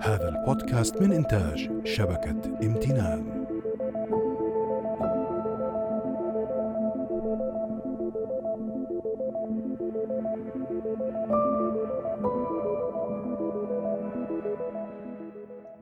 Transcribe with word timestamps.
هذا 0.00 0.28
البودكاست 0.28 1.02
من 1.02 1.12
إنتاج 1.12 1.70
شبكة 1.84 2.40
امتنان. 2.62 3.44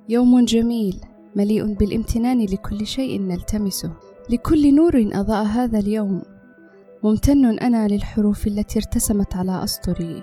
يوم 0.09 0.45
جميل 0.45 1.01
مليء 1.37 1.75
بالامتنان 1.75 2.45
لكل 2.45 2.87
شيء 2.87 3.21
نلتمسه. 3.21 3.93
لكل 4.31 4.75
نور 4.75 5.11
أضاء 5.13 5.45
هذا 5.45 5.79
اليوم. 5.79 6.23
ممتن 7.05 7.59
أنا 7.59 7.89
للحروف 7.89 8.47
التي 8.47 8.79
ارتسمت 8.79 9.37
على 9.37 9.65
اسطري 9.65 10.23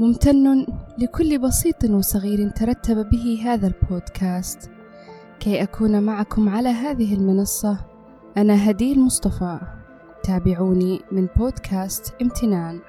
ممتن 0.00 0.66
لكل 0.98 1.38
بسيط 1.38 1.84
وصغير 1.84 2.48
ترتب 2.48 3.10
به 3.10 3.42
هذا 3.44 3.66
البودكاست. 3.66 4.70
كي 5.40 5.62
أكون 5.62 6.02
معكم 6.02 6.48
على 6.48 6.68
هذه 6.68 7.14
المنصة 7.14 7.78
أنا 8.36 8.70
هدي 8.70 8.92
المصطفى. 8.92 9.60
تابعوني 10.22 11.00
من 11.12 11.28
بودكاست 11.36 12.14
امتنان. 12.22 12.80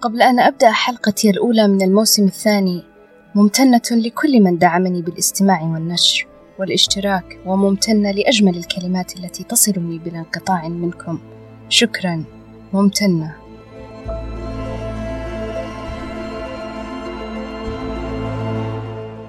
قبل 0.00 0.22
أن 0.22 0.40
أبدأ 0.40 0.70
حلقتي 0.70 1.30
الأولى 1.30 1.68
من 1.68 1.82
الموسم 1.82 2.24
الثاني 2.24 2.84
ممتنة 3.34 3.82
لكل 3.90 4.42
من 4.42 4.58
دعمني 4.58 5.02
بالاستماع 5.02 5.62
والنشر. 5.62 6.37
والاشتراك 6.58 7.38
وممتنة 7.46 8.10
لأجمل 8.10 8.56
الكلمات 8.56 9.16
التي 9.16 9.44
تصلني 9.44 9.98
بلا 9.98 10.18
انقطاع 10.18 10.68
منكم. 10.68 11.18
شكرا. 11.68 12.24
ممتنة. 12.72 13.36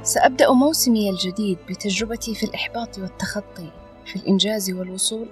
سأبدأ 0.04 0.52
موسمي 0.54 1.10
الجديد 1.10 1.58
بتجربتي 1.70 2.36
في 2.36 2.44
الإحباط 2.44 3.00
والتخطي 3.00 3.72
في 4.06 4.16
الإنجاز 4.16 4.72
والوصول 4.72 5.28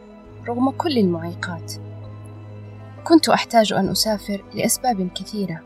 رغم 0.47 0.69
كل 0.69 0.97
المعيقات. 0.97 1.73
كنت 3.03 3.29
أحتاج 3.29 3.73
أن 3.73 3.89
أسافر 3.89 4.43
لأسباب 4.53 5.09
كثيرة 5.15 5.61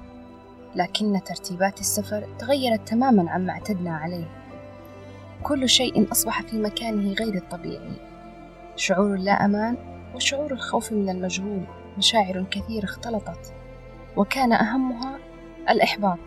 لكن 0.76 1.20
ترتيبات 1.26 1.80
السفر 1.80 2.28
تغيرت 2.40 2.88
تماما 2.88 3.32
عما 3.32 3.52
اعتدنا 3.52 3.96
عليه. 3.96 4.41
كل 5.44 5.70
شيء 5.70 6.12
أصبح 6.12 6.42
في 6.42 6.58
مكانه 6.58 7.14
غير 7.14 7.36
الطبيعي 7.36 7.92
شعور 8.76 9.14
اللا 9.14 9.46
أمان 9.46 9.78
وشعور 10.16 10.52
الخوف 10.52 10.92
من 10.92 11.10
المجهول 11.10 11.62
مشاعر 11.98 12.46
كثيرة 12.52 12.86
اختلطت 12.86 13.54
وكان 14.18 14.54
أهمها 14.54 15.20
الإحباط 15.70 16.20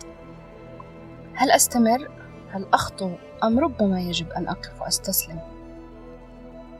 هل 1.35 1.51
أستمر؟ 1.51 2.09
هل 2.51 2.67
أخطو؟ 2.73 3.11
أم 3.45 3.59
ربما 3.59 4.01
يجب 4.01 4.31
أن 4.31 4.48
أقف 4.48 4.83
وأستسلم؟ 4.83 5.39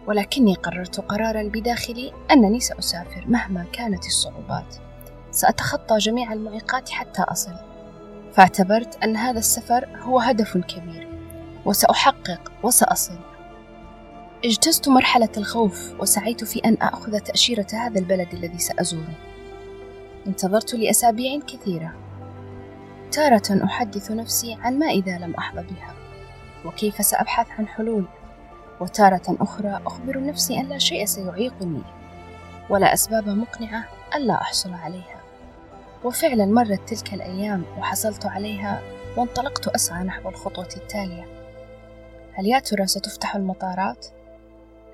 ولكني 0.07 0.55
قررت 0.55 1.01
قرارا 1.01 1.43
بداخلي 1.43 2.13
أنني 2.31 2.61
سأسافر 2.61 3.25
مهما 3.27 3.65
كانت 3.73 4.07
الصعوبات 4.07 4.77
سأتخطى 5.31 5.99
جميع 5.99 6.33
المعيقات 6.33 6.89
حتى 6.91 7.23
أصل 7.23 7.53
فاعتبرت 8.33 9.05
أن 9.05 9.17
هذا 9.17 9.39
السفر 9.39 9.89
هو 10.03 10.21
هدف 10.21 10.59
كبير 10.59 11.14
وسأحقق 11.67 12.53
وسأصل. 12.63 13.19
اجتزت 14.45 14.89
مرحلة 14.89 15.29
الخوف 15.37 15.93
وسعيت 16.01 16.45
في 16.45 16.59
أن 16.59 16.77
آخذ 16.83 17.19
تأشيرة 17.19 17.67
هذا 17.73 17.99
البلد 17.99 18.33
الذي 18.33 18.59
سأزوره. 18.59 19.15
انتظرت 20.27 20.75
لأسابيع 20.75 21.41
كثيرة. 21.41 21.95
تارة 23.13 23.65
أحدث 23.65 24.11
نفسي 24.11 24.59
عن 24.61 24.79
ما 24.79 24.87
إذا 24.87 25.19
لم 25.19 25.35
أحظى 25.35 25.63
بها. 25.63 25.95
وكيف 26.65 27.05
سأبحث 27.07 27.47
عن 27.59 27.67
حلول؟ 27.67 28.05
وتارة 28.81 29.37
أخرى 29.41 29.81
أخبر 29.87 30.25
نفسي 30.25 30.61
أن 30.61 30.69
لا 30.69 30.79
شيء 30.79 31.05
سيعيقني. 31.05 31.83
ولا 32.71 32.95
أسباب 32.95 33.29
مقنعة 33.29 33.85
ألا 34.15 34.35
أحصل 34.35 34.73
عليها. 34.73 35.21
وفعلا 36.05 36.47
مرت 36.47 36.81
تلك 36.89 37.15
الأيام 37.15 37.65
وحصلت 37.79 38.27
عليها 38.27 38.83
وانطلقت 39.17 39.69
أسعى 39.69 40.05
نحو 40.05 40.29
الخطوة 40.29 40.69
التالية. 40.77 41.34
هل 42.37 42.47
يا 42.47 42.59
ترى 42.59 42.87
ستفتح 42.87 43.37
المطارات؟ 43.37 44.07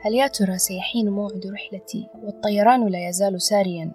هل 0.01 0.15
يا 0.15 0.27
ترى 0.27 0.59
سيحين 0.59 1.09
موعد 1.09 1.47
رحلتي 1.47 2.09
والطيران 2.23 2.87
لا 2.87 3.09
يزال 3.09 3.43
ساريا؟ 3.43 3.93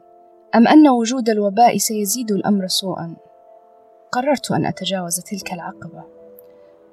أم 0.56 0.68
أن 0.68 0.88
وجود 0.88 1.30
الوباء 1.30 1.78
سيزيد 1.78 2.32
الأمر 2.32 2.68
سوءا؟ 2.68 3.16
قررت 4.12 4.52
أن 4.52 4.66
أتجاوز 4.66 5.20
تلك 5.20 5.54
العقبة 5.54 6.04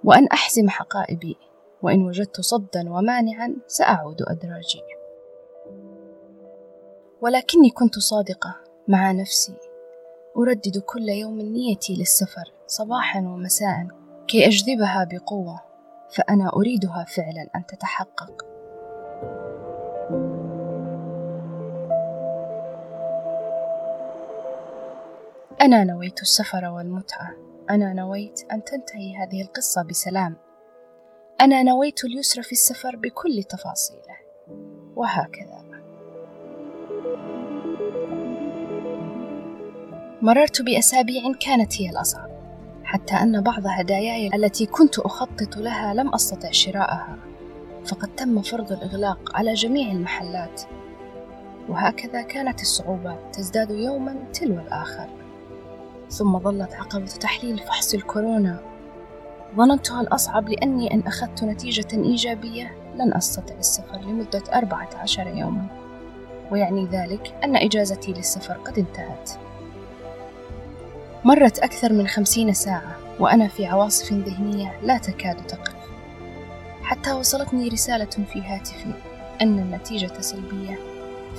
وأن 0.05 0.27
أحزم 0.27 0.69
حقائبي 0.69 1.37
وإن 1.83 2.03
وجدت 2.03 2.41
صدا 2.41 2.91
ومانعا 2.91 3.57
سأعود 3.67 4.23
أدراجي 4.23 4.83
ولكني 7.21 7.71
كنت 7.71 7.99
صادقة 7.99 8.57
مع 8.89 9.13
نفسي 9.13 9.55
أردد 10.37 10.79
كل 10.79 11.09
يوم 11.09 11.41
نيتي 11.41 11.97
للسفر 11.97 12.53
صباحا 12.67 13.21
ومساء 13.21 13.87
كي 14.29 14.47
أجذبها 14.47 15.09
بقوة 15.11 15.72
فأنا 16.17 16.51
أريدها 16.57 17.05
فعلا 17.05 17.51
أن 17.57 17.67
تتحقق. 17.67 18.47
أنا 25.61 25.85
نويت 25.85 26.23
السفر 26.23 26.65
والمتعة. 26.65 27.31
أنا 27.71 27.93
نويت 27.93 28.41
أن 28.53 28.65
تنتهي 28.65 29.17
هذه 29.17 29.43
القصة 29.43 29.83
بسلام. 29.83 30.37
أنا 31.41 31.63
نويت 31.63 32.05
اليسر 32.05 32.43
في 32.43 32.53
السفر 32.53 32.97
بكل 32.97 33.43
تفاصيله. 33.43 34.17
وهكذا. 34.97 35.63
مررت 40.23 40.63
بأسابيع 40.63 41.23
كانت 41.41 41.81
هي 41.81 41.91
الأصعب. 41.91 42.32
حتى 42.93 43.15
أن 43.15 43.41
بعض 43.41 43.67
هداياي 43.67 44.31
التي 44.35 44.67
كنت 44.67 44.99
أخطط 44.99 45.57
لها 45.57 45.95
لم 45.95 46.15
أستطع 46.15 46.51
شراءها. 46.51 47.17
فقد 47.87 48.09
تم 48.09 48.43
فرض 48.43 48.73
الإغلاق 48.73 49.37
على 49.37 49.55
جميع 49.55 49.93
المحلات. 49.93 50.63
وهكذا 51.69 52.23
كانت 52.23 52.61
الصعوبات 52.61 53.19
تزداد 53.33 53.71
يوما 53.71 54.17
تلو 54.33 54.55
الآخر. 54.55 55.09
ثم 56.11 56.39
ظلت 56.39 56.73
عقبة 56.73 57.07
تحليل 57.07 57.59
فحص 57.59 57.95
الكورونا. 57.95 58.61
ظننتها 59.57 60.01
الأصعب 60.01 60.49
لأني 60.49 60.95
إن 60.95 61.01
أخذت 61.01 61.45
نتيجة 61.45 61.89
إيجابية؟ 61.93 62.77
لن 62.97 63.15
أستطيع 63.15 63.57
السفر 63.59 64.01
لمدة 64.01 64.43
أربعة 64.55 64.89
عشر 64.95 65.27
يوما. 65.27 65.67
ويعني 66.51 66.87
ذلك 66.87 67.35
أن 67.45 67.57
إجازتي 67.57 68.13
للسفر 68.13 68.55
قد 68.55 68.79
انتهت. 68.79 69.31
مرت 71.25 71.59
أكثر 71.59 71.93
من 71.93 72.09
خمسين 72.09 72.55
ساعة 72.55 72.97
وأنا 73.19 73.49
في 73.49 73.67
عواصف 73.67 74.13
ذهنية 74.13 74.81
لا 74.83 74.99
تكاد 74.99 75.47
تقف. 75.47 75.75
حتى 76.83 77.13
وصلتني 77.13 77.69
رسالة 77.69 78.11
في 78.33 78.43
هاتفي 78.43 78.93
أن 79.43 79.59
النتيجة 79.59 80.21
سلبية 80.21 80.79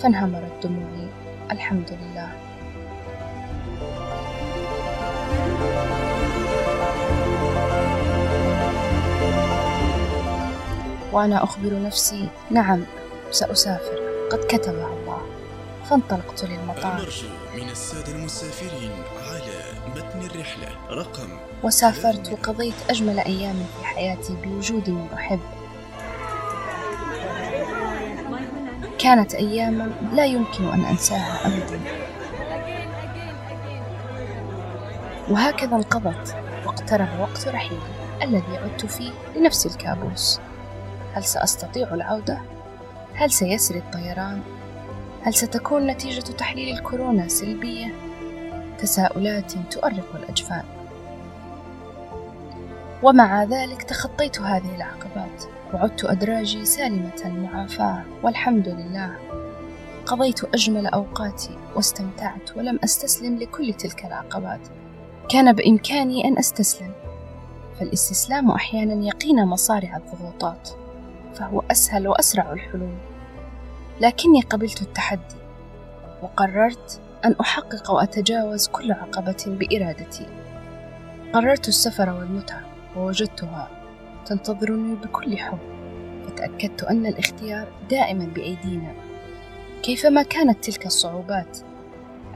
فانهمرت 0.01 0.67
دموعي. 0.67 1.07
الحمد 1.51 1.97
لله. 2.01 2.29
وأنا 11.11 11.43
أخبر 11.43 11.81
نفسي 11.81 12.29
نعم 12.51 12.83
سأسافر. 13.31 14.27
قد 14.31 14.39
كتبها 14.39 14.87
الله. 14.87 15.21
فانطلقت 15.89 16.43
للمطار. 16.43 17.09
من 17.55 17.69
السادة 17.69 18.11
المسافرين 18.11 18.91
على 19.27 19.52
متن 19.87 20.19
الرحلة 20.19 20.67
رقم 20.89 21.29
وسافرت 21.63 22.31
وقضيت 22.31 22.73
أجمل 22.89 23.19
أيام 23.19 23.55
في 23.79 23.85
حياتي 23.85 24.35
بوجود 24.43 25.07
أحب 25.13 25.39
كانت 28.99 29.35
أياما 29.35 29.91
لا 30.13 30.25
يمكن 30.25 30.67
أن 30.67 30.85
أنساها 30.85 31.47
أبدا 31.47 31.79
وهكذا 35.29 35.75
انقضت 35.75 36.35
واقترب 36.65 37.19
وقت 37.19 37.47
رحيلي 37.47 38.03
الذي 38.23 38.57
عدت 38.57 38.85
فيه 38.85 39.11
لنفس 39.35 39.65
الكابوس 39.65 40.39
هل 41.13 41.23
سأستطيع 41.23 41.93
العودة؟ 41.93 42.41
هل 43.13 43.31
سيسري 43.31 43.79
الطيران؟ 43.79 44.41
هل 45.23 45.33
ستكون 45.33 45.87
نتيجة 45.87 46.21
تحليل 46.21 46.77
الكورونا 46.77 47.27
سلبية؟ 47.27 48.02
تساؤلات 48.83 49.51
تؤرق 49.71 50.15
الأجفان. 50.15 50.63
ومع 53.03 53.43
ذلك 53.43 53.83
تخطيت 53.83 54.41
هذه 54.41 54.75
العقبات. 54.75 55.43
وعدت 55.73 56.05
أدراجي 56.05 56.65
سالمة 56.65 57.25
معافاة 57.25 58.03
والحمد 58.23 58.67
لله. 58.67 59.17
قضيت 60.05 60.43
أجمل 60.43 60.87
أوقاتي 60.87 61.57
واستمتعت 61.75 62.57
ولم 62.57 62.79
أستسلم 62.83 63.37
لكل 63.37 63.73
تلك 63.73 64.05
العقبات. 64.05 64.61
كان 65.29 65.53
بإمكاني 65.53 66.27
أن 66.27 66.37
أستسلم. 66.37 66.91
فالاستسلام 67.79 68.51
أحيانا 68.51 69.05
يقينا 69.05 69.45
مصارع 69.45 69.97
الضغوطات. 69.97 70.69
فهو 71.35 71.63
أسهل 71.71 72.07
وأسرع 72.07 72.53
الحلول. 72.53 72.97
لكني 74.01 74.41
قبلت 74.41 74.81
التحدي. 74.81 75.35
وقررت 76.23 77.01
أن 77.25 77.35
أحقق 77.41 77.91
وأتجاوز 77.91 78.67
كل 78.67 78.91
عقبة 78.91 79.43
بإرادتي. 79.47 80.25
قررت 81.33 81.67
السفر 81.67 82.09
والمتعة 82.09 82.61
ووجدتها 82.97 83.69
تنتظرني 84.25 84.95
بكل 84.95 85.37
حب. 85.37 85.59
فتأكدت 86.27 86.83
أن 86.83 87.05
الاختيار 87.05 87.67
دائما 87.89 88.25
بأيدينا. 88.25 88.93
كيفما 89.83 90.23
كانت 90.23 90.63
تلك 90.63 90.85
الصعوبات 90.85 91.59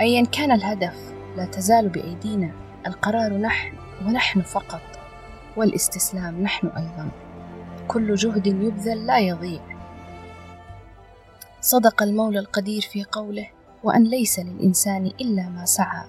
أيا 0.02 0.26
كان 0.26 0.52
الهدف 0.52 1.14
لا 1.38 1.46
تزال 1.46 1.90
بأيدينا 1.90 2.52
القرار 2.88 3.34
نحن 3.34 3.74
ونحن 4.06 4.42
فقط 4.42 4.82
والاستسلام 5.58 6.42
نحن 6.42 6.68
أيضا. 6.68 7.10
كل 7.88 8.16
جهد 8.16 8.48
يبذل 8.48 9.06
لا 9.06 9.20
يضيع. 9.20 9.62
صدق 11.62 12.04
المولى 12.04 12.40
القدير 12.40 12.82
في 12.82 13.04
قوله 13.04 13.57
وأن 13.88 14.04
ليس 14.04 14.40
للإنسان 14.40 15.06
إلا 15.06 15.50
ما 15.50 15.66
سعى 15.66 16.08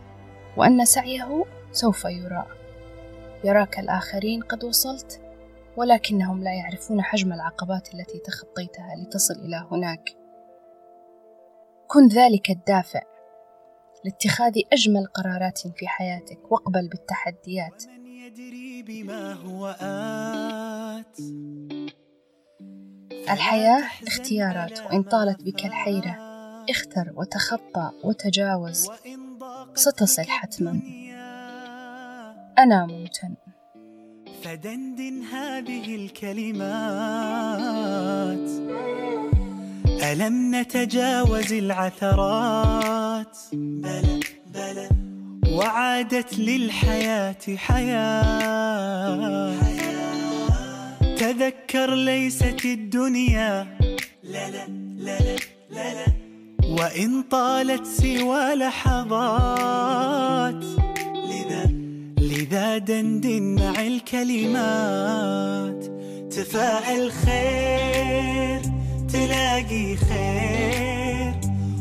وأن 0.56 0.84
سعيه 0.84 1.44
سوف 1.72 2.04
يرى. 2.04 2.46
يراك 3.44 3.78
الآخرين 3.78 4.42
قد 4.42 4.64
وصلت 4.64 5.20
ولكنهم 5.76 6.42
لا 6.44 6.54
يعرفون 6.54 7.02
حجم 7.02 7.32
العقبات 7.32 7.94
التي 7.94 8.18
تخطيتها 8.18 8.96
لتصل 8.96 9.34
إلى 9.34 9.66
هناك. 9.70 10.10
كن 11.86 12.08
ذلك 12.08 12.50
الدافع 12.50 13.02
لاتخاذ 14.04 14.52
أجمل 14.72 15.06
قرارات 15.06 15.58
في 15.58 15.88
حياتك 15.88 16.52
واقبل 16.52 16.88
بالتحديات. 16.88 17.84
بما 18.86 19.32
هو 19.32 19.66
آت. 19.80 21.20
الحياة 23.32 23.84
اختيارات 24.06 24.80
وإن 24.80 25.02
طالت 25.02 25.42
بك 25.42 25.64
الحيرة 25.64 26.27
اختر 26.70 27.12
وتخطى 27.16 27.90
وتجاوز 28.04 28.90
ستصل 29.74 30.24
حتما. 30.24 30.80
أنا 32.58 32.86
ممتن 32.86 33.34
فدندن 34.42 35.22
هذه 35.22 35.94
الكلمات. 35.94 37.08
ألم 40.02 40.54
نتجاوز 40.54 41.52
العثرات؟ 41.52 43.38
بلى 43.52 44.20
بلى 44.54 44.88
وعادت 45.52 46.38
للحياة 46.38 47.56
حياة. 47.56 49.54
تذكر 51.16 51.94
ليست 51.94 52.64
الدنيا. 52.64 53.78
لا 54.22 54.50
لا 54.50 54.66
لا 54.98 55.18
لا 55.18 55.36
لا 55.70 55.94
لا. 55.94 56.17
وإن 56.78 57.22
طالت 57.30 57.86
سوى 57.86 58.54
لحظات. 58.54 59.84
لذا 61.30 61.64
لذا 62.18 62.78
دندن 62.78 63.42
مع 63.42 63.86
الكلمات. 63.86 65.84
تفاءل 66.30 67.12
خير 67.12 68.60
تلاقي 69.12 69.96
خير. 69.96 71.34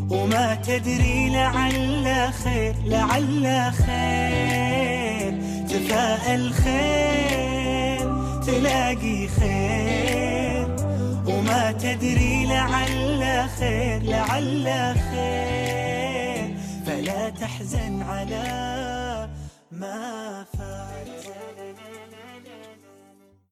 وما 0.10 0.56
تدري 0.56 1.30
لعل 1.30 2.34
خير 2.44 2.76
لعل 2.86 3.74
خير. 3.74 5.34
تفاءل 5.70 6.54
خير 6.54 8.00
تلاقي 8.46 9.28
خير. 9.28 10.68
وما 11.28 11.72
تدري 11.72 12.46
لعل 12.46 13.07
خير 13.48 14.02
لعل 14.04 14.96
خير. 15.12 16.58
فلا 16.86 17.30
تحزن 17.30 18.02
على 18.02 19.30
ما 19.72 20.46
فات 20.58 20.87